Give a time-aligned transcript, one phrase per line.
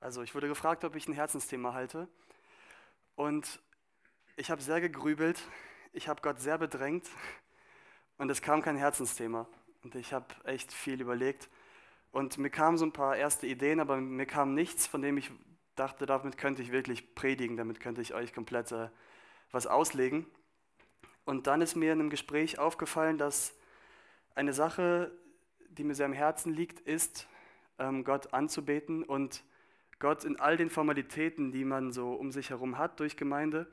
[0.00, 2.08] Also ich wurde gefragt, ob ich ein Herzensthema halte.
[3.16, 3.60] Und
[4.36, 5.42] ich habe sehr gegrübelt,
[5.92, 7.08] ich habe Gott sehr bedrängt
[8.16, 9.48] und es kam kein Herzensthema.
[9.82, 11.48] Und ich habe echt viel überlegt.
[12.12, 15.32] Und mir kamen so ein paar erste Ideen, aber mir kam nichts, von dem ich
[15.74, 18.90] dachte, damit könnte ich wirklich predigen, damit könnte ich euch komplett äh,
[19.50, 20.26] was auslegen.
[21.24, 23.56] Und dann ist mir in einem Gespräch aufgefallen, dass
[24.34, 25.10] eine Sache,
[25.70, 27.28] die mir sehr am Herzen liegt, ist,
[27.78, 29.42] ähm, Gott anzubeten und
[29.98, 33.66] Gott in all den Formalitäten, die man so um sich herum hat durch Gemeinde,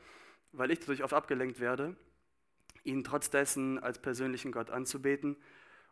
[0.52, 1.96] weil ich dadurch oft abgelenkt werde,
[2.84, 5.36] ihn trotz dessen als persönlichen Gott anzubeten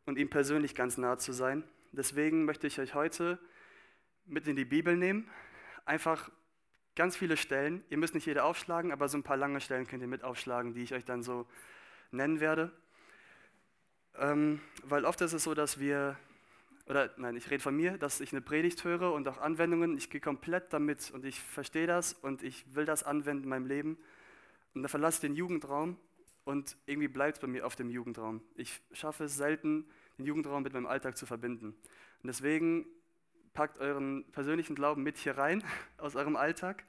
[0.05, 1.63] und ihm persönlich ganz nah zu sein.
[1.91, 3.39] Deswegen möchte ich euch heute
[4.25, 5.29] mit in die Bibel nehmen.
[5.85, 6.31] Einfach
[6.95, 7.83] ganz viele Stellen.
[7.89, 10.73] Ihr müsst nicht jede aufschlagen, aber so ein paar lange Stellen könnt ihr mit aufschlagen,
[10.73, 11.47] die ich euch dann so
[12.11, 12.71] nennen werde.
[14.15, 16.17] Ähm, weil oft ist es so, dass wir,
[16.85, 19.97] oder nein, ich rede von mir, dass ich eine Predigt höre und auch Anwendungen.
[19.97, 23.67] Ich gehe komplett damit und ich verstehe das und ich will das anwenden in meinem
[23.67, 23.97] Leben.
[24.73, 25.97] Und dann verlasse ich den Jugendraum
[26.43, 28.41] und irgendwie bleibt es bei mir auf dem Jugendraum.
[28.55, 29.85] Ich schaffe es selten,
[30.17, 31.67] den Jugendraum mit meinem Alltag zu verbinden.
[31.67, 32.85] Und deswegen
[33.53, 35.63] packt euren persönlichen Glauben mit hier rein
[35.97, 36.83] aus eurem Alltag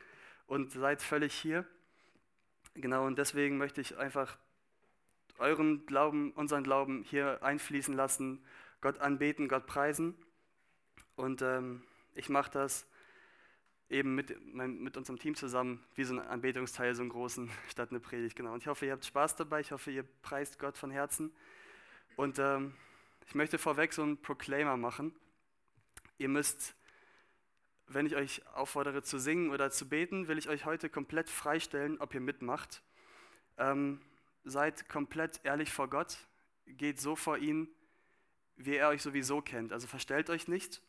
[0.46, 1.64] und seid völlig hier.
[2.74, 4.38] Genau, und deswegen möchte ich einfach
[5.38, 8.44] euren Glauben, unseren Glauben hier einfließen lassen,
[8.84, 10.14] Gott anbeten, Gott preisen.
[11.16, 12.86] Und ähm, ich mache das
[13.88, 18.00] eben mit, mit unserem Team zusammen, wie so ein Anbetungsteil, so einen großen, statt eine
[18.00, 18.52] Predigt, genau.
[18.52, 21.32] Und ich hoffe, ihr habt Spaß dabei, ich hoffe, ihr preist Gott von Herzen.
[22.16, 22.74] Und ähm,
[23.26, 25.14] ich möchte vorweg so einen Proclaimer machen.
[26.18, 26.74] Ihr müsst,
[27.86, 31.98] wenn ich euch auffordere zu singen oder zu beten, will ich euch heute komplett freistellen,
[32.02, 32.82] ob ihr mitmacht.
[33.56, 34.02] Ähm,
[34.44, 36.18] seid komplett ehrlich vor Gott,
[36.66, 37.66] geht so vor ihn,
[38.56, 39.72] wie er euch sowieso kennt.
[39.72, 40.80] Also verstellt euch nicht.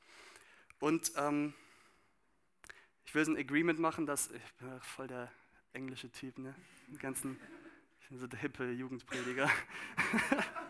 [0.80, 1.54] Und ähm,
[3.06, 5.32] ich will so ein Agreement machen, dass ich bin voll der
[5.74, 6.56] englische Typ, ne?
[6.88, 7.40] Den ganzen,
[8.02, 9.50] ich bin so der hippe Jugendprediger.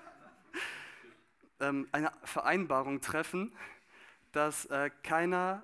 [1.60, 3.56] ähm, eine Vereinbarung treffen,
[4.32, 5.64] dass äh, keiner,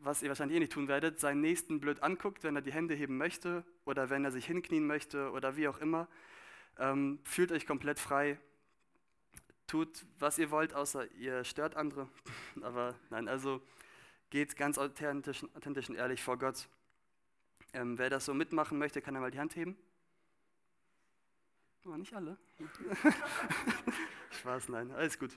[0.00, 2.94] was ihr wahrscheinlich eh nicht tun werdet, seinen Nächsten blöd anguckt, wenn er die Hände
[2.94, 6.08] heben möchte oder wenn er sich hinknien möchte oder wie auch immer.
[6.78, 8.38] Ähm, fühlt euch komplett frei.
[9.68, 12.08] Tut, was ihr wollt, außer ihr stört andere.
[12.62, 13.62] Aber nein, also
[14.30, 16.68] geht ganz authentisch, authentisch und ehrlich vor Gott.
[17.74, 19.76] Ähm, wer das so mitmachen möchte, kann einmal die Hand heben.
[21.84, 22.38] Oh, nicht alle.
[24.40, 25.30] Spaß, nein, alles gut.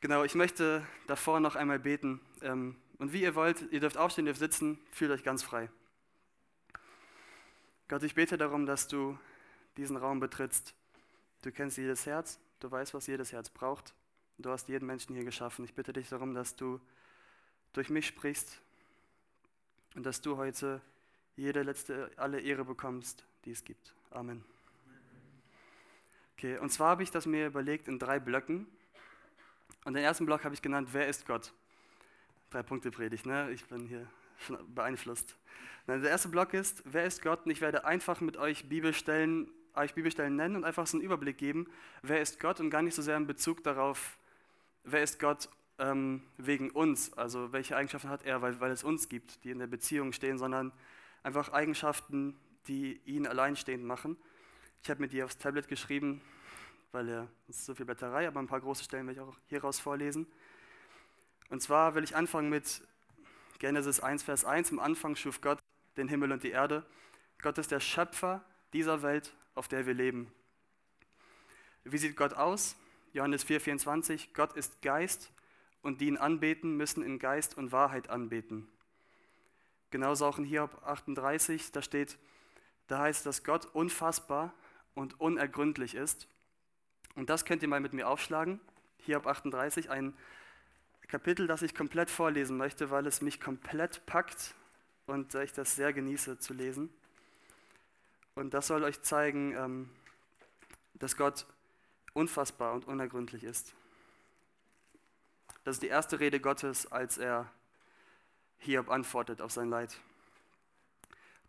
[0.00, 2.20] Genau, ich möchte davor noch einmal beten.
[2.42, 5.70] Ähm, und wie ihr wollt, ihr dürft aufstehen, ihr dürft sitzen, fühlt euch ganz frei.
[7.86, 9.18] Gott, ich bete darum, dass du
[9.76, 10.74] diesen Raum betrittst.
[11.42, 13.94] Du kennst jedes Herz, du weißt, was jedes Herz braucht.
[14.38, 15.64] Du hast jeden Menschen hier geschaffen.
[15.64, 16.80] Ich bitte dich darum, dass du
[17.74, 18.60] durch mich sprichst
[19.94, 20.80] und dass du heute
[21.36, 23.94] jede letzte, alle Ehre bekommst, die es gibt.
[24.10, 24.42] Amen.
[26.36, 28.66] Okay, und zwar habe ich das mir überlegt in drei Blöcken.
[29.84, 31.52] Und den ersten Block habe ich genannt, wer ist Gott?
[32.50, 33.50] Drei Punkte Predigt, ne?
[33.50, 34.08] Ich bin hier
[34.68, 35.36] beeinflusst.
[35.86, 37.44] Der erste Block ist, wer ist Gott?
[37.44, 41.38] Und ich werde einfach mit euch Bibelstellen, euch Bibelstellen nennen und einfach so einen Überblick
[41.38, 41.66] geben,
[42.02, 44.18] wer ist Gott und gar nicht so sehr in Bezug darauf,
[44.84, 45.48] wer ist Gott
[45.78, 49.58] ähm, wegen uns, also welche Eigenschaften hat er, weil, weil es uns gibt, die in
[49.58, 50.72] der Beziehung stehen, sondern
[51.22, 54.16] einfach Eigenschaften, die ihn alleinstehend machen.
[54.82, 56.20] Ich habe mir die aufs Tablet geschrieben,
[56.92, 59.80] weil er ist so viel Blätterei, aber ein paar große Stellen werde ich auch hieraus
[59.80, 60.26] vorlesen.
[61.50, 62.82] Und zwar will ich anfangen mit
[63.58, 64.70] Genesis 1, Vers 1.
[64.72, 65.58] Am Anfang schuf Gott
[65.96, 66.84] den Himmel und die Erde.
[67.42, 70.32] Gott ist der Schöpfer dieser Welt, auf der wir leben.
[71.84, 72.76] Wie sieht Gott aus?
[73.12, 74.34] Johannes 4, 24.
[74.34, 75.30] Gott ist Geist
[75.82, 78.66] und die ihn anbeten, müssen in Geist und Wahrheit anbeten.
[79.90, 82.18] Genauso auch in Hiob 38, da steht,
[82.88, 84.52] da heißt, dass Gott unfassbar
[84.94, 86.26] und unergründlich ist.
[87.14, 88.60] Und das könnt ihr mal mit mir aufschlagen.
[88.98, 90.14] Hiob 38, ein
[91.06, 94.54] Kapitel, das ich komplett vorlesen möchte, weil es mich komplett packt
[95.06, 96.92] und ich das sehr genieße zu lesen.
[98.34, 99.90] Und das soll euch zeigen, ähm,
[100.94, 101.46] dass Gott
[102.14, 103.74] unfassbar und unergründlich ist.
[105.64, 107.50] Das ist die erste Rede Gottes, als er
[108.58, 109.98] Hiob antwortet auf sein Leid.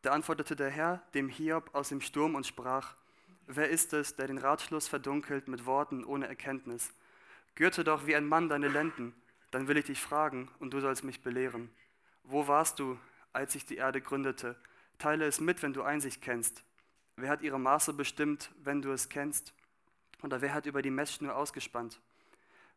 [0.01, 2.95] Da antwortete der Herr dem Hiob aus dem Sturm und sprach,
[3.47, 6.91] Wer ist es, der den Ratschluss verdunkelt mit Worten ohne Erkenntnis?
[7.53, 9.13] Gürte doch wie ein Mann deine Lenden,
[9.51, 11.69] dann will ich dich fragen und du sollst mich belehren.
[12.23, 12.99] Wo warst du,
[13.33, 14.55] als ich die Erde gründete?
[14.97, 16.64] Teile es mit, wenn du Einsicht kennst.
[17.17, 19.53] Wer hat ihre Maße bestimmt, wenn du es kennst?
[20.21, 22.01] Oder wer hat über die Messschnur ausgespannt?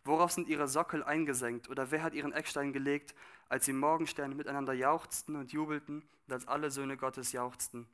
[0.05, 1.69] Worauf sind ihre Sockel eingesenkt?
[1.69, 3.17] Oder wer hat ihren Eckstein gelegt,
[3.49, 7.89] als die Morgensterne miteinander jauchzten und jubelten und als alle Söhne Gottes jauchzten?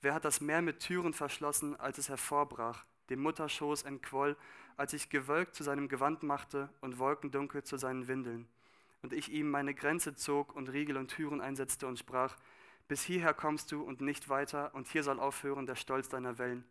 [0.00, 4.36] Wer hat das Meer mit Türen verschlossen, als es hervorbrach, dem Mutterschoß entquoll,
[4.78, 8.48] als ich gewölkt zu seinem Gewand machte und wolkendunkel zu seinen Windeln?
[9.02, 12.36] Und ich ihm meine Grenze zog und Riegel und Türen einsetzte und sprach,
[12.88, 16.64] bis hierher kommst du und nicht weiter, und hier soll aufhören der Stolz deiner Wellen.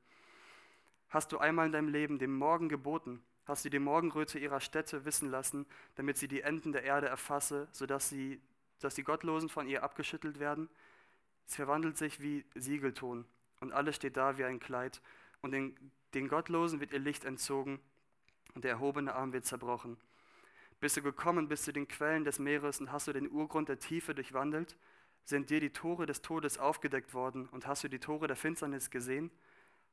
[1.10, 5.04] Hast du einmal in deinem Leben dem Morgen geboten, hast du die Morgenröte ihrer Städte
[5.04, 5.66] wissen lassen,
[5.96, 8.42] damit sie die Enden der Erde erfasse, sodass sie,
[8.80, 10.70] dass die Gottlosen von ihr abgeschüttelt werden?
[11.48, 13.26] Es verwandelt sich wie Siegelton
[13.60, 15.02] und alles steht da wie ein Kleid
[15.42, 15.76] und den,
[16.14, 17.80] den Gottlosen wird ihr Licht entzogen
[18.54, 19.98] und der erhobene Arm wird zerbrochen.
[20.80, 23.80] Bist du gekommen bis zu den Quellen des Meeres und hast du den Urgrund der
[23.80, 24.78] Tiefe durchwandelt?
[25.24, 28.90] Sind dir die Tore des Todes aufgedeckt worden und hast du die Tore der Finsternis
[28.90, 29.32] gesehen?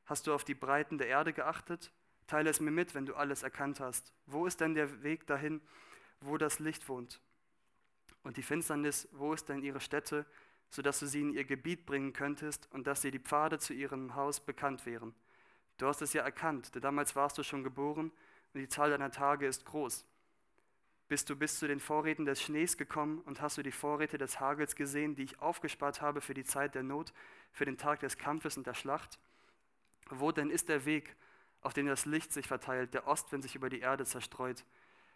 [0.05, 1.91] Hast du auf die Breiten der Erde geachtet?
[2.27, 4.13] Teile es mir mit, wenn du alles erkannt hast.
[4.25, 5.61] Wo ist denn der Weg dahin,
[6.21, 7.21] wo das Licht wohnt?
[8.23, 10.25] Und die Finsternis, wo ist denn ihre Stätte?
[10.69, 14.15] sodass du sie in ihr Gebiet bringen könntest und dass dir die Pfade zu ihrem
[14.15, 15.13] Haus bekannt wären.
[15.77, 18.11] Du hast es ja erkannt, denn damals warst du schon geboren
[18.53, 20.05] und die Zahl deiner Tage ist groß.
[21.09, 24.39] Bist du bis zu den Vorräten des Schnees gekommen und hast du die Vorräte des
[24.39, 27.13] Hagels gesehen, die ich aufgespart habe für die Zeit der Not,
[27.51, 29.19] für den Tag des Kampfes und der Schlacht?
[30.09, 31.15] Wo denn ist der Weg,
[31.61, 34.63] auf dem das Licht sich verteilt, der Ostwind sich über die Erde zerstreut?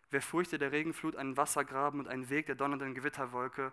[0.09, 3.71] Wer furchte der Regenflut einen Wassergraben und einen Weg der donnernden Gewitterwolke?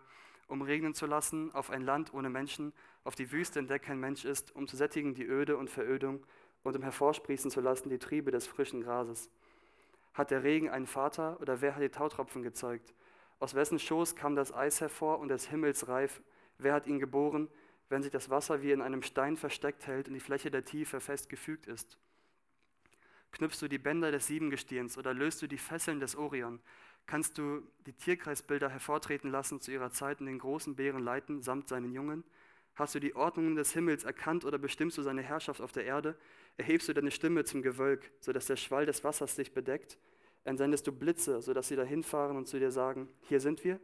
[0.50, 2.72] um regnen zu lassen auf ein Land ohne Menschen,
[3.04, 6.26] auf die Wüste, in der kein Mensch ist, um zu sättigen die Öde und Verödung
[6.64, 9.30] und um hervorsprießen zu lassen die Triebe des frischen Grases.
[10.14, 12.94] Hat der Regen einen Vater oder wer hat die Tautropfen gezeugt?
[13.38, 16.22] Aus wessen Schoß kam das Eis hervor und des Himmels reif?
[16.58, 17.48] Wer hat ihn geboren,
[17.88, 21.00] wenn sich das Wasser wie in einem Stein versteckt hält und die Fläche der Tiefe
[21.00, 21.98] festgefügt ist?
[23.32, 26.60] Knüpfst du die Bänder des Siebengestirns oder löst du die Fesseln des Orion?
[27.10, 31.68] kannst du die Tierkreisbilder hervortreten lassen zu ihrer Zeit und den großen Bären leiten, samt
[31.68, 32.22] seinen Jungen?
[32.74, 36.16] Hast du die Ordnungen des Himmels erkannt oder bestimmst du seine Herrschaft auf der Erde?
[36.56, 39.98] Erhebst du deine Stimme zum Gewölk, sodass der Schwall des Wassers dich bedeckt?
[40.44, 43.78] Entsendest du Blitze, sodass sie dahin fahren und zu dir sagen, hier sind wir?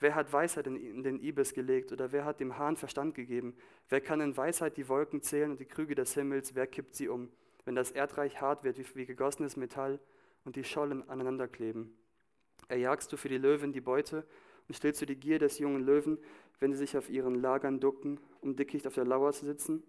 [0.00, 3.56] Wer hat Weisheit in den Ibis gelegt oder wer hat dem Hahn Verstand gegeben?
[3.88, 7.08] Wer kann in Weisheit die Wolken zählen und die Krüge des Himmels, wer kippt sie
[7.08, 7.30] um,
[7.64, 10.00] wenn das Erdreich hart wird wie, wie gegossenes Metall
[10.44, 11.96] und die Schollen aneinanderkleben?
[12.68, 14.26] Erjagst du für die Löwen die Beute
[14.68, 16.18] und stillst du die Gier des jungen Löwen,
[16.60, 19.82] wenn sie sich auf ihren Lagern ducken, um dickicht auf der Lauer zu sitzen?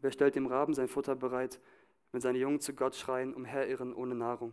[0.00, 1.60] Wer stellt dem Raben sein Futter bereit,
[2.12, 4.52] wenn seine Jungen zu Gott schreien, umherirren ohne Nahrung?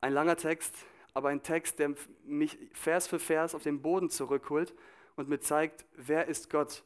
[0.00, 0.74] Ein langer Text,
[1.14, 4.74] aber ein Text, der mich Vers für Vers auf den Boden zurückholt
[5.16, 6.84] und mir zeigt, wer ist Gott?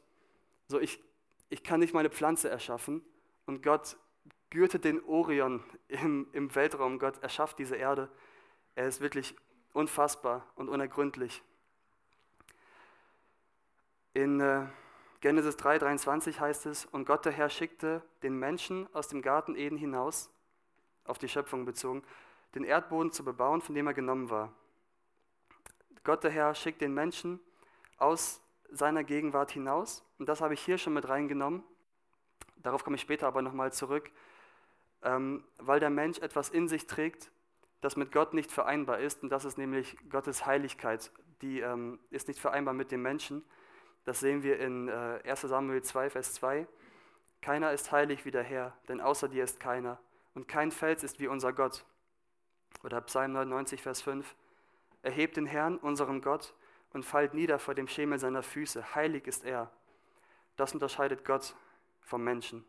[0.67, 1.03] So, ich,
[1.49, 3.03] ich kann nicht meine Pflanze erschaffen
[3.45, 3.97] und Gott
[4.49, 6.99] gürtet den Orion im, im Weltraum.
[6.99, 8.09] Gott erschafft diese Erde.
[8.75, 9.35] Er ist wirklich
[9.79, 11.41] unfassbar und unergründlich.
[14.13, 14.65] In äh,
[15.21, 19.55] Genesis 3, 23 heißt es, und Gott der Herr schickte den Menschen aus dem Garten
[19.55, 20.29] Eden hinaus,
[21.05, 22.03] auf die Schöpfung bezogen,
[22.55, 24.53] den Erdboden zu bebauen, von dem er genommen war.
[26.03, 27.39] Gott der Herr schickt den Menschen
[27.97, 31.63] aus seiner Gegenwart hinaus, und das habe ich hier schon mit reingenommen.
[32.57, 34.11] Darauf komme ich später aber nochmal zurück
[35.03, 37.31] ähm, weil der Mensch etwas in sich trägt,
[37.81, 41.11] das mit Gott nicht vereinbar ist, und das ist nämlich Gottes Heiligkeit.
[41.41, 43.43] Die ähm, ist nicht vereinbar mit dem Menschen.
[44.05, 46.67] Das sehen wir in äh, 1 Samuel 2, Vers 2.
[47.41, 49.99] Keiner ist heilig wie der Herr, denn außer dir ist keiner.
[50.33, 51.85] Und kein Fels ist wie unser Gott.
[52.83, 54.35] Oder Psalm 99, Vers 5.
[55.01, 56.53] Erhebt den Herrn, unseren Gott,
[56.91, 58.95] und fallt nieder vor dem Schemel seiner Füße.
[58.95, 59.71] Heilig ist er.
[60.57, 61.55] Das unterscheidet Gott
[62.01, 62.65] vom Menschen.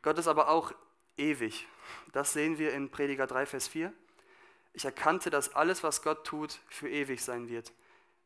[0.00, 0.72] Gott ist aber auch
[1.16, 1.66] ewig.
[2.12, 3.92] Das sehen wir in Prediger 3, Vers 4.
[4.74, 7.72] Ich erkannte, dass alles, was Gott tut, für ewig sein wird.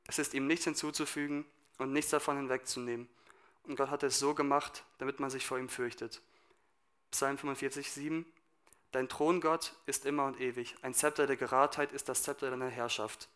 [0.07, 1.45] Es ist ihm nichts hinzuzufügen
[1.78, 3.09] und nichts davon hinwegzunehmen.
[3.64, 6.23] Und Gott hat es so gemacht, damit man sich vor ihm fürchtet.
[7.11, 8.26] Psalm 45, 7.
[8.93, 10.76] Dein Thron, Gott, ist immer und ewig.
[10.83, 13.28] Ein Zepter der Geradheit ist das Zepter deiner Herrschaft.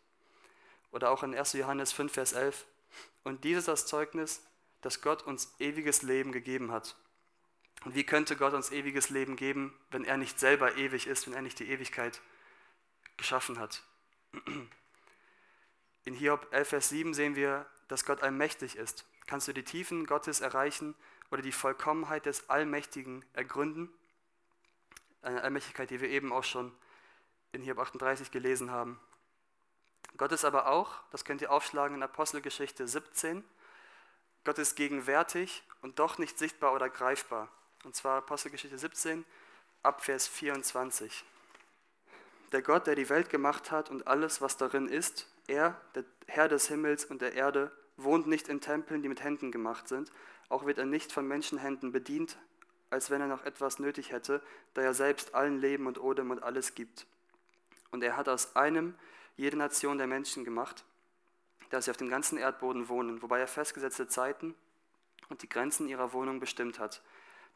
[0.91, 1.53] Oder auch in 1.
[1.53, 2.65] Johannes 5, Vers 11.
[3.23, 4.41] Und dieses ist das Zeugnis,
[4.81, 6.95] dass Gott uns ewiges Leben gegeben hat.
[7.83, 11.33] Und wie könnte Gott uns ewiges Leben geben, wenn er nicht selber ewig ist, wenn
[11.33, 12.21] er nicht die Ewigkeit
[13.17, 13.83] geschaffen hat?
[16.05, 19.05] In Hiob 11, Vers 7 sehen wir, dass Gott allmächtig ist.
[19.25, 20.95] Kannst du die Tiefen Gottes erreichen
[21.31, 23.89] oder die Vollkommenheit des Allmächtigen ergründen?
[25.21, 26.71] Eine Allmächtigkeit, die wir eben auch schon
[27.51, 28.99] in Hiob 38 gelesen haben.
[30.17, 33.43] Gott ist aber auch, das könnt ihr aufschlagen in Apostelgeschichte 17,
[34.43, 37.49] Gott ist gegenwärtig und doch nicht sichtbar oder greifbar.
[37.83, 39.25] Und zwar Apostelgeschichte 17,
[39.83, 41.23] ab Vers 24.
[42.51, 46.47] Der Gott, der die Welt gemacht hat und alles, was darin ist, er, der Herr
[46.47, 50.11] des Himmels und der Erde, wohnt nicht in Tempeln, die mit Händen gemacht sind,
[50.49, 52.37] auch wird er nicht von Menschenhänden bedient,
[52.89, 54.41] als wenn er noch etwas nötig hätte,
[54.73, 57.05] da er selbst allen Leben und Odem und alles gibt.
[57.89, 58.95] Und er hat aus einem
[59.37, 60.83] jede Nation der Menschen gemacht,
[61.69, 64.55] dass sie auf dem ganzen Erdboden wohnen, wobei er festgesetzte Zeiten
[65.29, 67.01] und die Grenzen ihrer Wohnung bestimmt hat,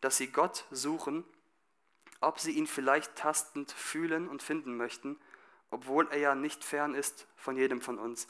[0.02, 1.24] dass sie Gott suchen,
[2.22, 5.20] ob sie ihn vielleicht tastend fühlen und finden möchten,
[5.70, 8.28] obwohl er ja nicht fern ist von jedem von uns.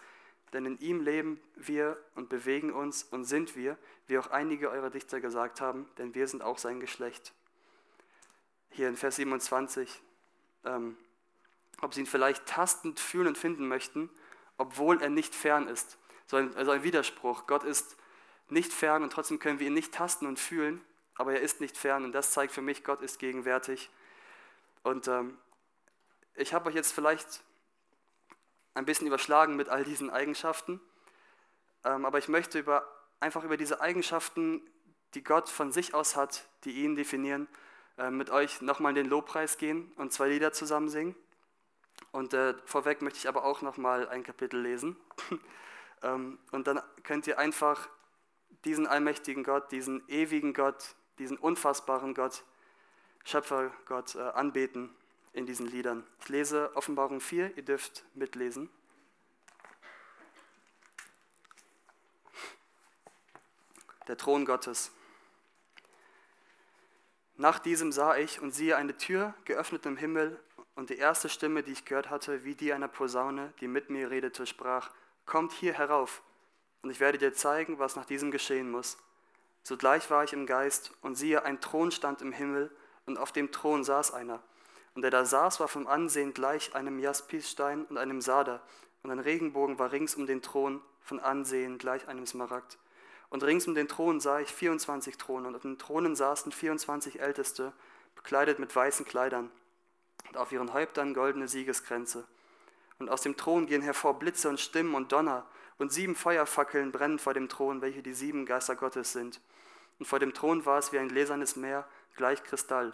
[0.53, 4.89] Denn in ihm leben wir und bewegen uns und sind wir, wie auch einige eurer
[4.89, 7.33] Dichter gesagt haben, denn wir sind auch sein Geschlecht.
[8.69, 10.01] Hier in Vers 27,
[10.65, 10.97] ähm,
[11.81, 14.09] ob sie ihn vielleicht tastend fühlen und finden möchten,
[14.57, 15.97] obwohl er nicht fern ist.
[16.27, 17.47] So ein, also ein Widerspruch.
[17.47, 17.97] Gott ist
[18.49, 20.81] nicht fern und trotzdem können wir ihn nicht tasten und fühlen,
[21.15, 23.89] aber er ist nicht fern und das zeigt für mich, Gott ist gegenwärtig.
[24.83, 25.37] Und ähm,
[26.35, 27.41] ich habe euch jetzt vielleicht
[28.73, 30.81] ein bisschen überschlagen mit all diesen Eigenschaften,
[31.83, 32.85] ähm, aber ich möchte über,
[33.19, 34.61] einfach über diese Eigenschaften,
[35.13, 37.47] die Gott von sich aus hat, die ihn definieren,
[37.97, 41.15] äh, mit euch nochmal in den Lobpreis gehen und zwei Lieder zusammen singen.
[42.11, 44.97] Und äh, vorweg möchte ich aber auch nochmal ein Kapitel lesen.
[46.03, 47.87] ähm, und dann könnt ihr einfach
[48.65, 52.43] diesen allmächtigen Gott, diesen ewigen Gott, diesen unfassbaren Gott,
[53.23, 54.93] Schöpfergott äh, anbeten
[55.33, 56.05] in diesen Liedern.
[56.21, 58.69] Ich lese Offenbarung 4, ihr dürft mitlesen.
[64.07, 64.91] Der Thron Gottes.
[67.37, 70.39] Nach diesem sah ich und siehe eine Tür geöffnet im Himmel
[70.75, 74.09] und die erste Stimme, die ich gehört hatte, wie die einer Posaune, die mit mir
[74.09, 74.91] redete, sprach,
[75.25, 76.21] Kommt hier herauf,
[76.83, 78.99] und ich werde dir zeigen, was nach diesem geschehen muss.
[79.67, 82.69] Sogleich war ich im Geist, und siehe, ein Thron stand im Himmel,
[83.07, 84.43] und auf dem Thron saß einer.
[84.93, 88.61] Und der da saß, war vom Ansehen gleich einem Jaspisstein und einem Sader,
[89.01, 92.77] und ein Regenbogen war rings um den Thron, von Ansehen gleich einem Smaragd.
[93.29, 97.19] Und rings um den Thron sah ich 24 Thronen, und auf den Thronen saßen 24
[97.19, 97.73] Älteste,
[98.13, 99.49] bekleidet mit weißen Kleidern
[100.27, 102.23] und auf ihren Häuptern goldene Siegeskränze.
[102.99, 107.19] Und aus dem Thron gehen hervor Blitze und Stimmen und Donner, und sieben Feuerfackeln brennen
[107.19, 109.41] vor dem Thron, welche die sieben Geister Gottes sind.
[109.99, 112.93] Und vor dem Thron war es wie ein gläsernes Meer, gleich Kristall.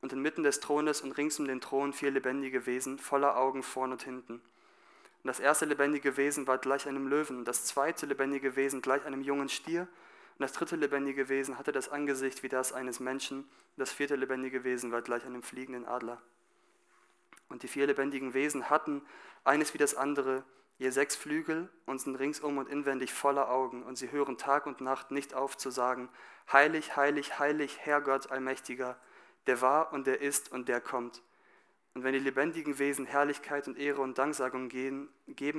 [0.00, 3.92] Und inmitten des Thrones und rings um den Thron vier lebendige Wesen, voller Augen vorn
[3.92, 4.34] und hinten.
[4.34, 9.22] Und das erste lebendige Wesen war gleich einem Löwen, das zweite lebendige Wesen gleich einem
[9.22, 9.86] jungen Stier,
[10.38, 14.16] und das dritte lebendige Wesen hatte das Angesicht wie das eines Menschen, und das vierte
[14.16, 16.20] lebendige Wesen war gleich einem fliegenden Adler.
[17.48, 19.02] Und die vier lebendigen Wesen hatten,
[19.44, 20.42] eines wie das andere,
[20.78, 24.80] je sechs Flügel und sind ringsum und inwendig voller Augen, und sie hören Tag und
[24.80, 26.08] Nacht nicht auf zu sagen,
[26.50, 28.98] Heilig, heilig, heilig, Herr Gott Allmächtiger,
[29.46, 31.22] der war und der ist und der kommt.
[31.94, 35.10] Und wenn die lebendigen Wesen Herrlichkeit und Ehre und Danksagung geben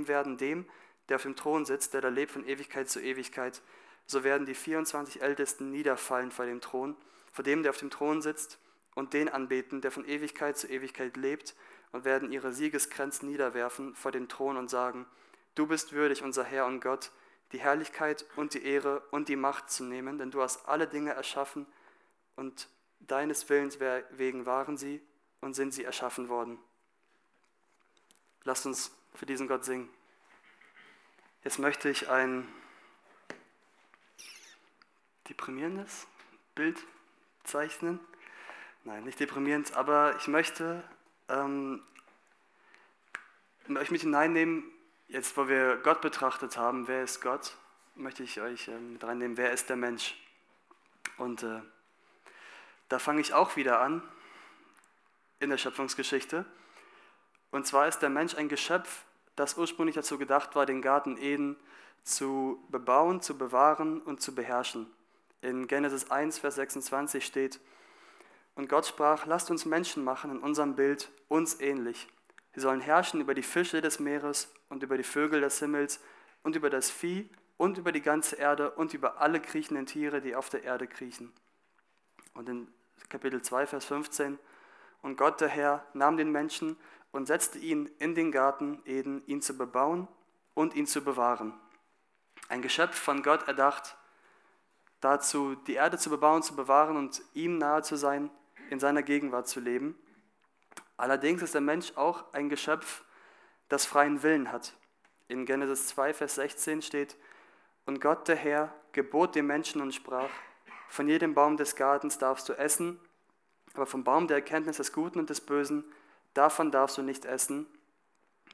[0.08, 0.66] werden dem,
[1.10, 3.62] der auf dem Thron sitzt, der da lebt von Ewigkeit zu Ewigkeit,
[4.06, 6.96] so werden die 24 Ältesten niederfallen vor dem Thron,
[7.32, 8.60] vor dem, der auf dem Thron sitzt,
[8.96, 11.56] und den anbeten, der von Ewigkeit zu Ewigkeit lebt
[11.94, 15.06] und werden ihre Siegeskränze niederwerfen vor den Thron und sagen,
[15.56, 17.12] du bist würdig, unser Herr und Gott,
[17.54, 21.14] die Herrlichkeit und die Ehre und die Macht zu nehmen, denn du hast alle Dinge
[21.14, 21.66] erschaffen
[22.36, 22.68] und
[23.00, 25.02] deines Willens wegen waren sie
[25.40, 26.58] und sind sie erschaffen worden.
[28.44, 29.88] Lasst uns für diesen Gott singen.
[31.44, 32.48] Jetzt möchte ich ein
[35.30, 36.08] deprimierendes
[36.56, 36.84] Bild
[37.44, 38.00] zeichnen.
[38.84, 40.84] Nein, nicht deprimierend, aber ich möchte
[41.30, 41.82] ähm,
[43.70, 44.64] euch mit hineinnehmen,
[45.08, 47.56] jetzt wo wir Gott betrachtet haben, wer ist Gott,
[47.96, 50.16] möchte ich euch ähm, mit reinnehmen, wer ist der Mensch.
[51.18, 51.62] Und äh,
[52.90, 54.02] da fange ich auch wieder an
[55.40, 56.46] in der Schöpfungsgeschichte.
[57.52, 59.04] Und zwar ist der Mensch ein Geschöpf,
[59.36, 61.56] das ursprünglich dazu gedacht war, den Garten Eden
[62.04, 64.92] zu bebauen, zu bewahren und zu beherrschen.
[65.42, 67.60] In Genesis 1, Vers 26 steht,
[68.56, 72.08] und Gott sprach, lasst uns Menschen machen in unserem Bild, uns ähnlich.
[72.54, 76.00] Sie sollen herrschen über die Fische des Meeres und über die Vögel des Himmels
[76.44, 80.36] und über das Vieh und über die ganze Erde und über alle kriechenden Tiere, die
[80.36, 81.34] auf der Erde kriechen.
[82.36, 82.68] Und in
[83.10, 84.38] Kapitel 2, Vers 15,
[85.02, 86.78] und Gott der Herr nahm den Menschen
[87.12, 90.08] und setzte ihn in den Garten Eden, ihn zu bebauen
[90.54, 91.54] und ihn zu bewahren.
[92.50, 93.98] Ein Geschöpf von Gott erdacht,
[95.02, 98.30] dazu die Erde zu bebauen, zu bewahren und ihm nahe zu sein
[98.70, 99.98] in seiner Gegenwart zu leben.
[100.98, 103.04] Allerdings ist der Mensch auch ein Geschöpf,
[103.70, 104.76] das freien Willen hat.
[105.28, 107.18] In Genesis 2, Vers 16 steht,
[107.86, 110.30] und Gott der Herr gebot dem Menschen und sprach,
[110.88, 113.00] von jedem Baum des Gartens darfst du essen,
[113.74, 115.84] Aber vom Baum der Erkenntnis des Guten und des Bösen,
[116.36, 117.66] davon darfst du nicht essen,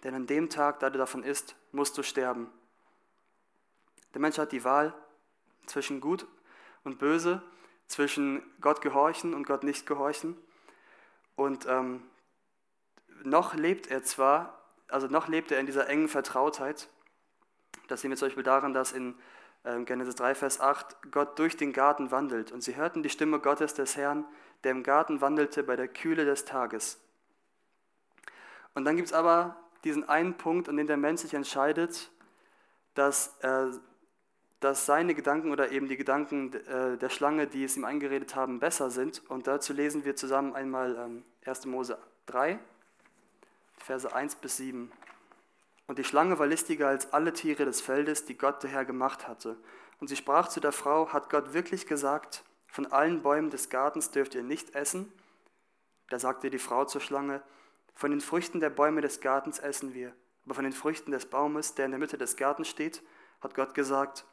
[0.03, 2.49] denn an dem Tag, da du davon isst, musst du sterben.
[4.13, 4.93] Der Mensch hat die Wahl
[5.65, 6.25] zwischen Gut
[6.83, 7.43] und Böse,
[7.89, 10.37] zwischen Gott gehorchen und Gott nicht gehorchen.
[11.35, 12.03] Und ähm,
[13.23, 16.87] noch lebt er zwar, also noch lebt er in dieser engen Vertrautheit.
[17.87, 19.15] Das sehen wir zum Beispiel daran, dass in
[19.65, 22.51] ähm, Genesis 3, Vers 8 Gott durch den Garten wandelt.
[22.51, 24.25] Und sie hörten die Stimme Gottes des Herrn,
[24.63, 26.99] der im Garten wandelte bei der Kühle des Tages.
[28.75, 32.11] Und dann gibt es aber diesen einen Punkt, an dem der Mensch sich entscheidet,
[32.93, 33.67] dass, äh,
[34.59, 38.59] dass seine Gedanken oder eben die Gedanken äh, der Schlange, die es ihm eingeredet haben,
[38.59, 39.21] besser sind.
[39.29, 41.65] Und dazu lesen wir zusammen einmal ähm, 1.
[41.65, 42.59] Mose 3,
[43.77, 44.91] Verse 1 bis 7.
[45.87, 49.27] Und die Schlange war listiger als alle Tiere des Feldes, die Gott der Herr gemacht
[49.27, 49.57] hatte.
[49.99, 54.11] Und sie sprach zu der Frau, hat Gott wirklich gesagt, von allen Bäumen des Gartens
[54.11, 55.11] dürft ihr nicht essen?
[56.09, 57.41] Da sagte die Frau zur Schlange,
[57.95, 60.13] von den Früchten der Bäume des Gartens essen wir,
[60.45, 63.01] aber von den Früchten des Baumes, der in der Mitte des Gartens steht,
[63.41, 64.25] hat Gott gesagt,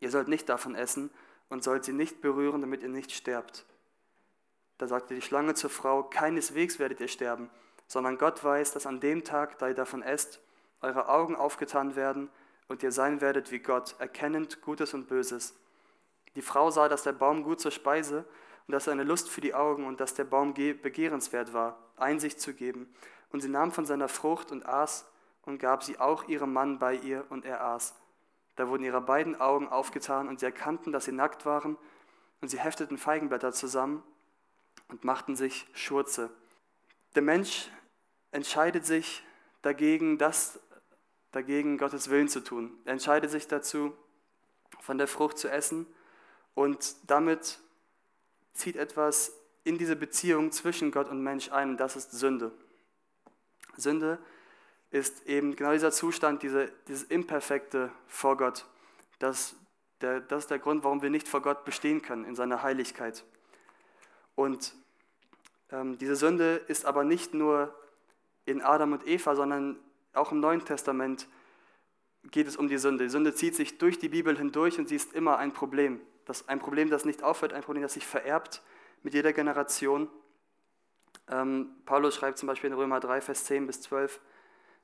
[0.00, 1.10] ihr sollt nicht davon essen
[1.48, 3.64] und sollt sie nicht berühren, damit ihr nicht sterbt.
[4.78, 7.50] Da sagte die Schlange zur Frau, keineswegs werdet ihr sterben,
[7.86, 10.40] sondern Gott weiß, dass an dem Tag, da ihr davon esst,
[10.80, 12.30] eure Augen aufgetan werden
[12.68, 15.54] und ihr sein werdet wie Gott, erkennend Gutes und Böses.
[16.36, 18.24] Die Frau sah, dass der Baum gut zur Speise
[18.66, 22.40] und dass er eine Lust für die Augen und dass der Baum begehrenswert war, Einsicht
[22.40, 22.94] zu geben.
[23.32, 25.06] Und sie nahm von seiner Frucht und aß
[25.42, 27.94] und gab sie auch ihrem Mann bei ihr und er aß.
[28.60, 31.78] Da wurden ihre beiden Augen aufgetan und sie erkannten, dass sie nackt waren
[32.42, 34.02] und sie hefteten Feigenblätter zusammen
[34.88, 36.28] und machten sich Schurze.
[37.14, 37.70] Der Mensch
[38.32, 39.22] entscheidet sich
[39.62, 40.60] dagegen, das
[41.32, 42.76] dagegen Gottes Willen zu tun.
[42.84, 43.94] Er entscheidet sich dazu,
[44.82, 45.86] von der Frucht zu essen
[46.52, 47.60] und damit
[48.52, 49.32] zieht etwas
[49.64, 52.52] in diese Beziehung zwischen Gott und Mensch ein und das ist Sünde.
[53.78, 54.39] Sünde ist
[55.26, 58.66] eben genau dieser Zustand, diese, dieses Imperfekte vor Gott.
[59.18, 59.54] Das,
[60.00, 63.24] der, das ist der Grund, warum wir nicht vor Gott bestehen können in seiner Heiligkeit.
[64.34, 64.74] Und
[65.70, 67.74] ähm, diese Sünde ist aber nicht nur
[68.46, 69.78] in Adam und Eva, sondern
[70.12, 71.28] auch im Neuen Testament
[72.30, 73.04] geht es um die Sünde.
[73.04, 76.00] Die Sünde zieht sich durch die Bibel hindurch und sie ist immer ein Problem.
[76.26, 78.62] Das ein Problem, das nicht aufhört, ein Problem, das sich vererbt
[79.02, 80.08] mit jeder Generation.
[81.28, 84.20] Ähm, Paulus schreibt zum Beispiel in Römer 3, Vers 10 bis 12,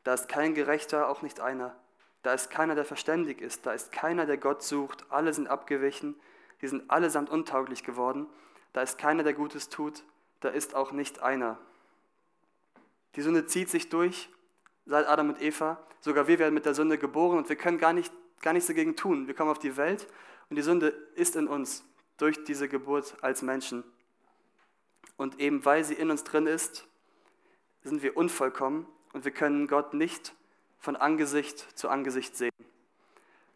[0.06, 1.74] da ist kein Gerechter, auch nicht einer.
[2.22, 3.66] Da ist keiner, der verständig ist.
[3.66, 5.04] Da ist keiner, der Gott sucht.
[5.08, 6.14] Alle sind abgewichen.
[6.62, 8.28] Die sind allesamt untauglich geworden.
[8.72, 10.04] Da ist keiner, der Gutes tut.
[10.38, 11.58] Da ist auch nicht einer.
[13.16, 14.28] Die Sünde zieht sich durch
[14.84, 15.84] seit Adam und Eva.
[16.00, 18.94] Sogar wir werden mit der Sünde geboren und wir können gar, nicht, gar nichts dagegen
[18.94, 19.26] tun.
[19.26, 20.06] Wir kommen auf die Welt
[20.50, 21.84] und die Sünde ist in uns
[22.16, 23.82] durch diese Geburt als Menschen.
[25.16, 26.86] Und eben weil sie in uns drin ist,
[27.82, 30.34] sind wir unvollkommen und wir können Gott nicht
[30.78, 32.52] von Angesicht zu Angesicht sehen.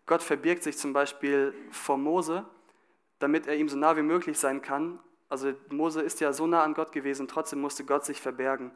[0.06, 2.46] Gott verbirgt sich zum Beispiel vor Mose,
[3.18, 5.00] damit er ihm so nah wie möglich sein kann.
[5.28, 8.70] Also Mose ist ja so nah an Gott gewesen, trotzdem musste Gott sich verbergen.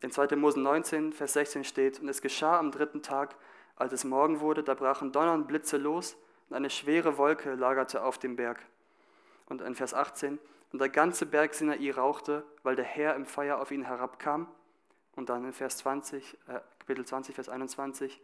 [0.00, 0.34] In 2.
[0.36, 3.36] Mose 19, Vers 16 steht, und es geschah am dritten Tag,
[3.76, 6.16] als es Morgen wurde, da brachen Donner und Blitze los
[6.48, 8.64] und eine schwere Wolke lagerte auf dem Berg.
[9.44, 10.38] Und in Vers 18,
[10.72, 14.48] und der ganze Berg Sinai rauchte, weil der Herr im Feuer auf ihn herabkam.
[15.16, 18.20] Und dann in Vers 20, äh, Kapitel 20, Vers 21,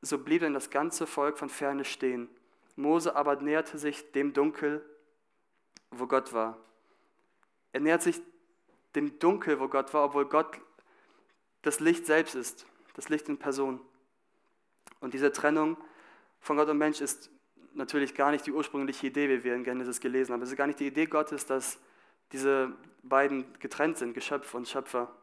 [0.00, 2.28] so blieb dann das ganze Volk von ferne stehen.
[2.76, 4.84] Mose aber näherte sich dem Dunkel,
[5.90, 6.58] wo Gott war.
[7.72, 8.20] Er nähert sich
[8.94, 10.60] dem Dunkel, wo Gott war, obwohl Gott
[11.62, 13.80] das Licht selbst ist, das Licht in Person.
[15.00, 15.76] Und diese Trennung
[16.40, 17.30] von Gott und Mensch ist
[17.74, 20.42] natürlich gar nicht die ursprüngliche Idee, wie wir in Genesis gelesen haben.
[20.42, 21.78] Es ist gar nicht die Idee Gottes, dass
[22.32, 25.14] diese beiden getrennt sind, Geschöpf und Schöpfer.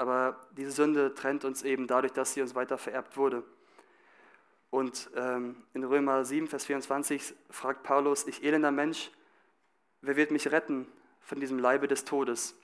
[0.00, 3.42] Aber diese Sünde trennt uns eben dadurch, dass sie uns weiter vererbt wurde.
[4.70, 9.10] Und ähm, in Römer 7, Vers 24 fragt Paulus, ich elender Mensch,
[10.00, 10.86] wer wird mich retten
[11.20, 12.56] von diesem Leibe des Todes?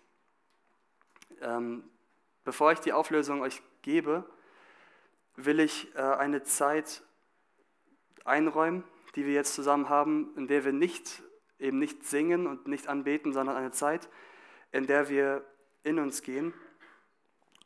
[1.43, 1.85] Ähm,
[2.45, 4.25] Bevor ich die Auflösung euch gebe,
[5.35, 7.03] will ich äh, eine Zeit
[8.25, 8.83] einräumen,
[9.15, 11.23] die wir jetzt zusammen haben, in der wir nicht
[11.59, 14.09] eben nicht singen und nicht anbeten, sondern eine Zeit,
[14.73, 15.45] in der wir
[15.83, 16.55] in uns gehen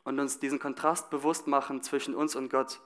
[0.03, 2.81] und uns diesen Kontrast bewusst machen zwischen uns und Gott.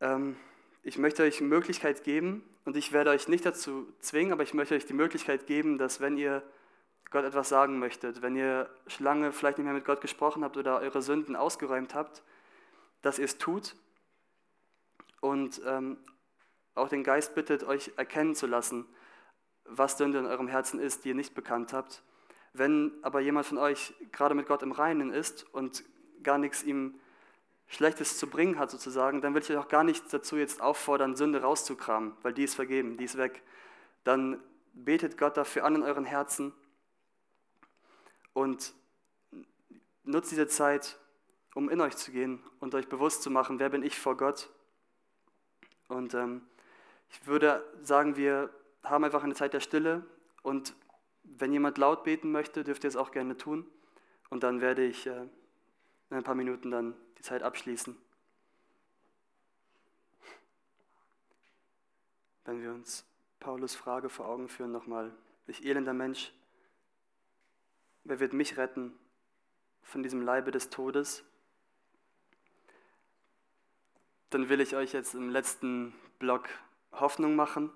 [0.00, 0.36] Ähm,
[0.82, 4.54] ich möchte euch eine Möglichkeit geben und ich werde euch nicht dazu zwingen, aber ich
[4.54, 6.42] möchte euch die Möglichkeit geben, dass wenn ihr
[7.10, 8.68] Gott etwas sagen möchtet, wenn ihr
[8.98, 12.22] lange vielleicht nicht mehr mit Gott gesprochen habt oder eure Sünden ausgeräumt habt,
[13.02, 13.74] dass ihr es tut
[15.20, 15.98] und ähm,
[16.74, 18.86] auch den Geist bittet, euch erkennen zu lassen,
[19.64, 22.02] was Sünde in eurem Herzen ist, die ihr nicht bekannt habt.
[22.58, 25.84] Wenn aber jemand von euch gerade mit Gott im Reinen ist und
[26.22, 26.98] gar nichts ihm
[27.68, 31.14] Schlechtes zu bringen hat sozusagen, dann will ich euch auch gar nicht dazu jetzt auffordern,
[31.14, 33.42] Sünde rauszukramen, weil die ist vergeben, die ist weg.
[34.04, 34.42] Dann
[34.72, 36.52] betet Gott dafür an in euren Herzen
[38.32, 38.74] und
[40.04, 40.98] nutzt diese Zeit,
[41.54, 44.50] um in euch zu gehen und euch bewusst zu machen, wer bin ich vor Gott.
[45.88, 46.42] Und ähm,
[47.10, 48.50] ich würde sagen, wir
[48.82, 50.04] haben einfach eine Zeit der Stille
[50.42, 50.74] und
[51.36, 53.66] wenn jemand laut beten möchte, dürft ihr es auch gerne tun.
[54.30, 55.28] Und dann werde ich äh,
[56.10, 57.96] in ein paar Minuten dann die Zeit abschließen.
[62.44, 63.04] Wenn wir uns
[63.40, 65.12] Paulus Frage vor Augen führen nochmal,
[65.46, 66.32] ich elender Mensch,
[68.04, 68.98] wer wird mich retten
[69.82, 71.24] von diesem Leibe des Todes?
[74.30, 76.48] Dann will ich euch jetzt im letzten Block
[76.92, 77.70] Hoffnung machen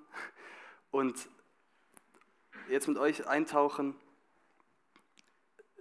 [0.91, 1.29] und
[2.69, 3.95] jetzt mit euch eintauchen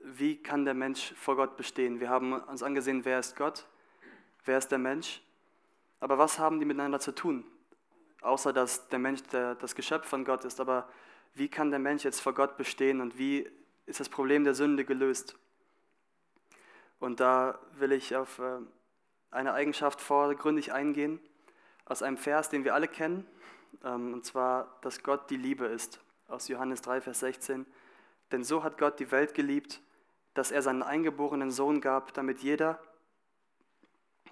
[0.04, 2.00] wie kann der Mensch vor Gott bestehen?
[2.00, 3.66] Wir haben uns angesehen, wer ist Gott,
[4.46, 5.22] wer ist der Mensch,
[6.00, 7.46] aber was haben die miteinander zu tun?
[8.22, 10.90] Außer dass der Mensch der, das Geschöpf von Gott ist, aber
[11.34, 13.50] wie kann der Mensch jetzt vor Gott bestehen und wie
[13.86, 15.38] ist das Problem der Sünde gelöst?
[17.00, 18.60] Und da will ich auf äh,
[19.32, 21.20] eine Eigenschaft vorgründig eingehen,
[21.86, 23.26] aus einem Vers, den wir alle kennen,
[23.84, 26.00] ähm, und zwar, dass Gott die Liebe ist,
[26.32, 27.66] aus Johannes 3, Vers 16.
[28.32, 29.82] Denn so hat Gott die Welt geliebt,
[30.34, 32.82] dass er seinen eingeborenen Sohn gab, damit jeder,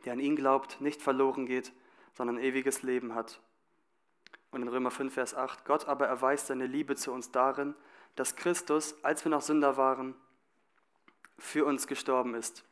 [0.05, 1.73] der an ihn glaubt, nicht verloren geht,
[2.13, 3.41] sondern ewiges Leben hat.
[4.51, 7.75] Und in Römer 5, Vers 8, Gott aber erweist seine Liebe zu uns darin,
[8.15, 10.15] dass Christus, als wir noch Sünder waren,
[11.37, 12.63] für uns gestorben ist.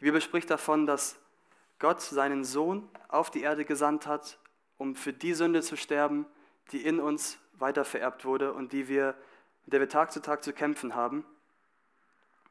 [0.00, 1.16] Die Bibel spricht davon, dass
[1.78, 4.38] Gott seinen Sohn auf die Erde gesandt hat,
[4.78, 6.26] um für die Sünde zu sterben,
[6.72, 9.14] die in uns weitervererbt wurde und die wir,
[9.64, 11.24] mit der wir Tag zu Tag zu kämpfen haben.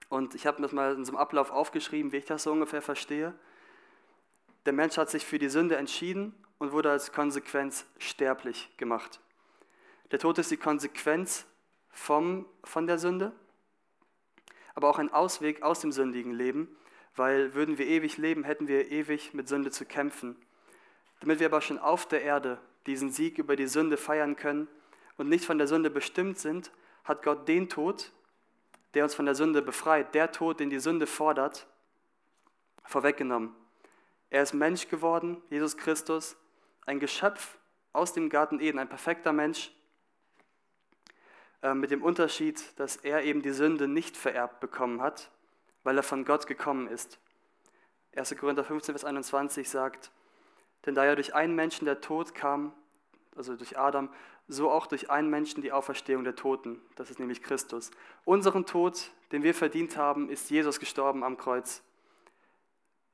[0.10, 2.82] Und ich habe das mal in so einem Ablauf aufgeschrieben, wie ich das so ungefähr
[2.82, 3.34] verstehe.
[4.66, 9.20] Der Mensch hat sich für die Sünde entschieden und wurde als Konsequenz sterblich gemacht.
[10.12, 11.46] Der Tod ist die Konsequenz
[11.90, 13.34] vom, von der Sünde,
[14.76, 16.76] aber auch ein Ausweg aus dem sündigen Leben,
[17.16, 20.36] weil würden wir ewig leben, hätten wir ewig mit Sünde zu kämpfen.
[21.20, 24.68] Damit wir aber schon auf der Erde diesen Sieg über die Sünde feiern können
[25.18, 26.72] und nicht von der Sünde bestimmt sind,
[27.04, 28.12] hat Gott den Tod,
[28.94, 31.68] der uns von der Sünde befreit, der Tod, den die Sünde fordert,
[32.86, 33.56] vorweggenommen.
[34.30, 36.36] Er ist Mensch geworden, Jesus Christus,
[36.86, 37.58] ein Geschöpf
[37.92, 39.72] aus dem Garten Eden, ein perfekter Mensch,
[41.62, 45.32] äh, mit dem Unterschied, dass er eben die Sünde nicht vererbt bekommen hat,
[45.84, 47.20] weil er von Gott gekommen ist.
[48.16, 48.36] 1.
[48.38, 50.12] Korinther 15, Vers 21 sagt,
[50.86, 52.74] denn da ja durch einen Menschen der Tod kam,
[53.36, 54.10] also durch Adam,
[54.48, 57.92] so auch durch einen Menschen die Auferstehung der Toten, das ist nämlich Christus.
[58.26, 61.82] Unseren Tod, den wir verdient haben, ist Jesus gestorben am Kreuz.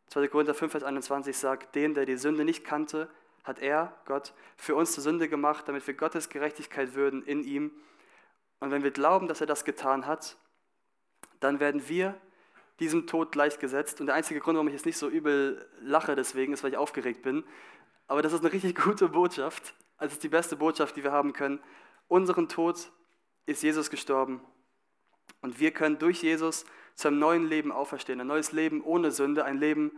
[0.07, 0.27] 2.
[0.27, 3.09] Korinther 5, Vers 21 sagt, den, der die Sünde nicht kannte,
[3.43, 7.71] hat er, Gott, für uns zur Sünde gemacht, damit wir Gottes Gerechtigkeit würden in ihm.
[8.59, 10.35] Und wenn wir glauben, dass er das getan hat,
[11.39, 12.19] dann werden wir
[12.79, 13.99] diesem Tod gleichgesetzt.
[13.99, 16.77] Und der einzige Grund, warum ich jetzt nicht so übel lache deswegen, ist, weil ich
[16.77, 17.43] aufgeregt bin.
[18.07, 19.73] Aber das ist eine richtig gute Botschaft.
[19.97, 21.59] Also es ist die beste Botschaft, die wir haben können.
[22.07, 22.91] Unseren Tod
[23.45, 24.41] ist Jesus gestorben.
[25.41, 26.65] Und wir können durch Jesus
[26.95, 28.19] zu einem neuen Leben auferstehen.
[28.19, 29.91] Ein neues Leben ohne Sünde, ein Leben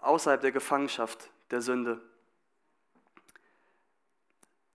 [0.00, 2.00] außerhalb der Gefangenschaft der Sünde.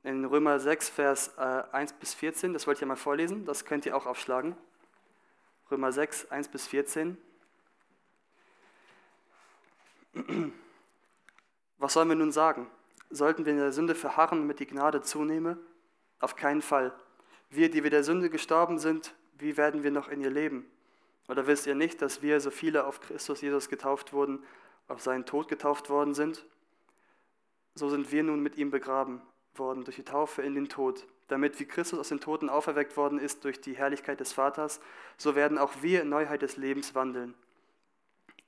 [0.03, 3.65] In Römer 6, Vers 1 äh, bis 14, das wollte ich ja mal vorlesen, das
[3.65, 4.55] könnt ihr auch aufschlagen.
[5.71, 7.17] Römer 6, 1 bis 14.
[11.77, 12.67] Was sollen wir nun sagen?
[13.11, 15.57] Sollten wir in der Sünde verharren, damit die Gnade zunehme?
[16.19, 16.93] Auf keinen Fall.
[17.49, 20.69] Wir, die wir der Sünde gestorben sind, wie werden wir noch in ihr leben?
[21.27, 24.43] Oder wisst ihr nicht, dass wir, so viele auf Christus Jesus getauft wurden,
[24.87, 26.45] auf seinen Tod getauft worden sind?
[27.75, 29.21] So sind wir nun mit ihm begraben
[29.53, 33.19] worden durch die Taufe in den Tod, damit wie Christus aus den Toten auferweckt worden
[33.19, 34.81] ist durch die Herrlichkeit des Vaters,
[35.17, 37.33] so werden auch wir in Neuheit des Lebens wandeln.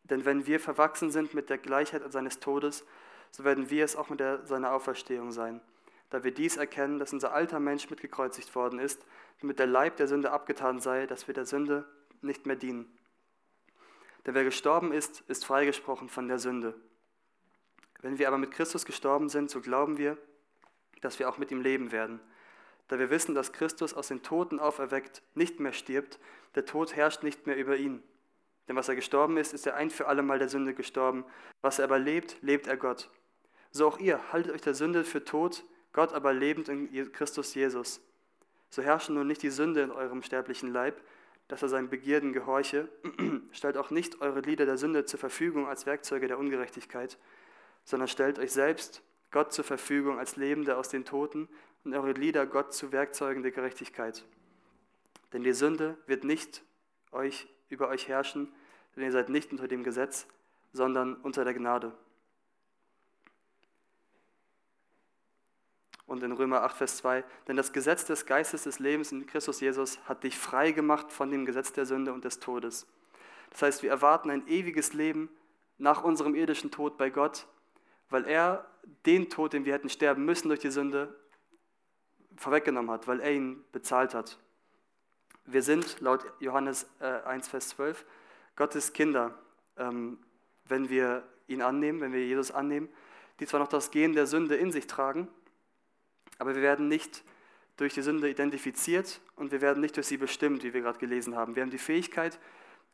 [0.03, 2.85] Denn wenn wir verwachsen sind mit der Gleichheit seines Todes,
[3.31, 5.61] so werden wir es auch mit der, seiner Auferstehung sein.
[6.09, 9.05] Da wir dies erkennen, dass unser alter Mensch mitgekreuzigt worden ist,
[9.39, 11.85] damit der Leib der Sünde abgetan sei, dass wir der Sünde
[12.21, 12.91] nicht mehr dienen.
[14.25, 16.75] Denn wer gestorben ist, ist freigesprochen von der Sünde.
[18.01, 20.17] Wenn wir aber mit Christus gestorben sind, so glauben wir,
[21.01, 22.19] dass wir auch mit ihm leben werden.
[22.91, 26.19] Da wir wissen, dass Christus aus den Toten auferweckt nicht mehr stirbt,
[26.55, 28.03] der Tod herrscht nicht mehr über ihn.
[28.67, 31.23] Denn was er gestorben ist, ist er ein für alle Mal der Sünde gestorben.
[31.61, 33.09] Was er aber lebt, lebt er Gott.
[33.71, 38.01] So auch ihr, haltet euch der Sünde für tot, Gott aber lebend in Christus Jesus.
[38.69, 40.99] So herrsche nun nicht die Sünde in eurem sterblichen Leib,
[41.47, 42.89] dass er seinen Begierden gehorche.
[43.53, 47.17] stellt auch nicht eure Lieder der Sünde zur Verfügung als Werkzeuge der Ungerechtigkeit,
[47.85, 49.01] sondern stellt euch selbst
[49.31, 51.47] Gott zur Verfügung als Lebende aus den Toten
[51.83, 54.23] und eure Lieder Gott zu Werkzeugen der Gerechtigkeit.
[55.33, 56.63] Denn die Sünde wird nicht
[57.11, 58.53] euch, über euch herrschen,
[58.95, 60.27] denn ihr seid nicht unter dem Gesetz,
[60.73, 61.93] sondern unter der Gnade.
[66.05, 69.61] Und in Römer 8, Vers 2, denn das Gesetz des Geistes des Lebens in Christus
[69.61, 72.85] Jesus hat dich frei gemacht von dem Gesetz der Sünde und des Todes.
[73.51, 75.29] Das heißt, wir erwarten ein ewiges Leben
[75.77, 77.47] nach unserem irdischen Tod bei Gott,
[78.09, 78.69] weil er
[79.05, 81.15] den Tod, den wir hätten sterben müssen durch die Sünde,
[82.41, 84.37] vorweggenommen hat, weil er ihn bezahlt hat.
[85.45, 88.05] Wir sind laut Johannes 1, äh, Vers 12
[88.55, 89.37] Gottes Kinder,
[89.77, 90.17] ähm,
[90.65, 92.89] wenn wir ihn annehmen, wenn wir Jesus annehmen,
[93.39, 95.27] die zwar noch das Gen der Sünde in sich tragen,
[96.37, 97.23] aber wir werden nicht
[97.77, 101.35] durch die Sünde identifiziert und wir werden nicht durch sie bestimmt, wie wir gerade gelesen
[101.35, 101.55] haben.
[101.55, 102.39] Wir haben die Fähigkeit,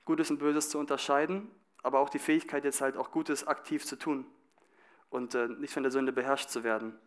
[0.05, 1.49] Gutes und Böses zu unterscheiden,
[1.83, 4.25] aber auch die Fähigkeit, jetzt halt auch Gutes aktiv zu tun
[5.09, 6.97] und äh, nicht von der Sünde beherrscht zu werden.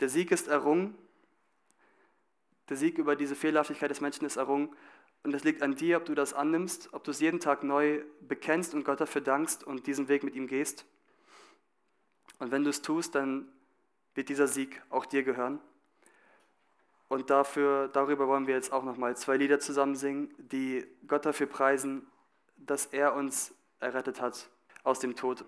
[0.00, 0.96] Der Sieg ist errungen.
[2.68, 4.74] Der Sieg über diese Fehlerhaftigkeit des Menschen ist errungen.
[5.22, 8.02] Und es liegt an dir, ob du das annimmst, ob du es jeden Tag neu
[8.20, 10.84] bekennst und Gott dafür dankst und diesen Weg mit ihm gehst.
[12.38, 13.48] Und wenn du es tust, dann
[14.14, 15.60] wird dieser Sieg auch dir gehören.
[17.08, 21.46] Und dafür, darüber wollen wir jetzt auch nochmal zwei Lieder zusammen singen, die Gott dafür
[21.46, 22.06] preisen,
[22.56, 24.50] dass er uns errettet hat
[24.82, 25.44] aus dem Tod.